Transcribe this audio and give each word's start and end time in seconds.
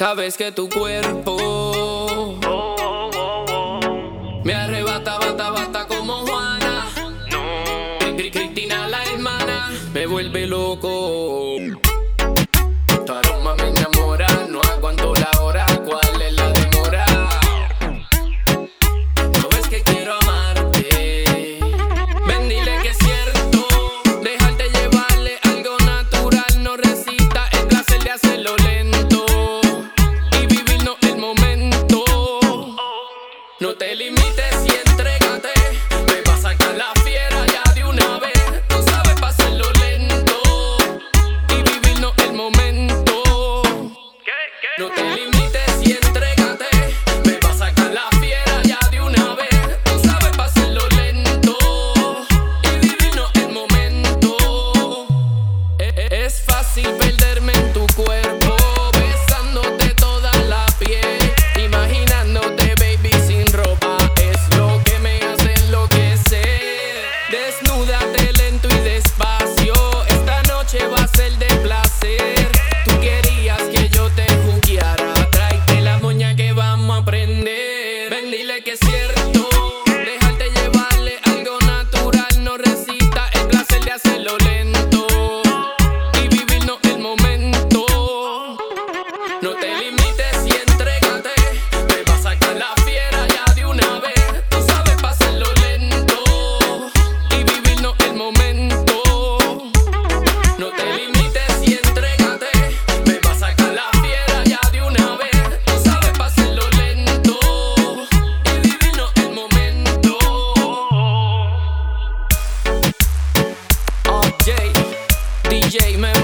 Sabes 0.00 0.38
que 0.38 0.50
tu 0.50 0.66
cuerpo 0.70 1.36
me 4.42 4.54
arrebata, 4.54 5.18
bata, 5.18 5.50
bata 5.50 5.86
como 5.86 6.24
Juana. 6.26 6.86
Cristina 8.32 8.88
la 8.88 9.04
hermana 9.04 9.70
me 9.92 10.06
vuelve 10.06 10.46
loco. 10.46 11.58
No 33.60 33.74
te 33.74 33.94
limites 33.94 34.64
y 34.66 34.88
entrégate. 34.88 35.50
Me 36.06 36.22
vas 36.22 36.44
a 36.44 36.50
sacar 36.52 36.74
la 36.76 36.92
fiera 37.04 37.46
ya 37.46 37.62
de 37.74 37.84
una 37.84 38.18
vez. 38.18 38.32
Tú 38.68 38.76
sabes 38.90 39.20
pa' 39.20 39.28
hacerlo 39.28 39.66
lento. 39.80 40.34
Y 41.50 41.62
vivirnos 41.62 42.14
el 42.18 42.32
momento. 42.32 43.22
No 44.78 44.88
te 44.90 45.04
limites 45.14 45.72
y 45.82 45.92
entrégate. 45.92 46.66
Me 47.26 47.36
vas 47.38 47.60
a 47.60 47.66
sacar 47.68 47.92
la 47.92 48.08
fiera 48.18 48.62
ya 48.64 48.78
de 48.90 49.00
una 49.02 49.34
vez. 49.34 49.82
Tú 49.84 49.98
sabes 50.08 50.34
pa' 50.36 50.44
hacerlo 50.44 50.80
lento. 50.96 51.58
Y 52.64 52.86
vivirnos 52.86 53.30
el 53.34 53.48
momento. 53.50 55.06
E- 55.78 55.92
e- 55.96 56.24
Es 56.24 56.40
fácil 56.46 56.86
No 89.42 89.54
te 89.54 89.74
limites 89.74 90.44
y 90.44 90.50
entrégate. 90.50 91.30
Me 91.88 92.02
vas 92.04 92.26
a 92.26 92.34
sacar 92.34 92.56
la 92.56 92.74
fiera 92.84 93.26
ya 93.26 93.54
de 93.54 93.64
una 93.64 93.98
vez. 94.00 94.44
Tú 94.50 94.58
sabes 94.66 94.96
pa' 95.00 95.10
hacerlo 95.10 95.46
lento. 95.62 96.90
Y 97.30 97.44
vivirnos 97.44 97.94
el 98.00 98.14
momento. 98.16 99.02
No 100.58 100.70
te 100.72 100.94
limites 100.94 101.62
y 101.66 101.72
entrégate. 101.72 102.50
Me 103.06 103.18
vas 103.20 103.42
a 103.42 103.48
sacar 103.48 103.72
la 103.72 103.88
fiera 104.02 104.44
ya 104.44 104.60
de 104.72 104.82
una 104.82 105.16
vez. 105.16 105.64
Tú 105.64 105.72
sabes 105.82 106.10
pa' 106.18 106.26
hacerlo 106.26 106.68
lento. 106.76 107.38
Y 108.44 108.68
vivirnos 108.68 109.10
el 109.16 109.30
momento. 109.32 110.18
OJ, 114.06 115.48
DJ 115.48 115.96
Memo. 115.96 116.19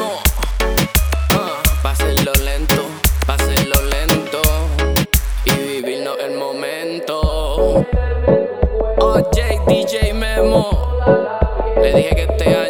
OJ 7.76 9.66
DJ 9.68 10.14
Memo. 10.14 10.70
Le 11.82 11.92
dije 11.94 12.16
que 12.16 12.22
este 12.22 12.54
año. 12.54 12.65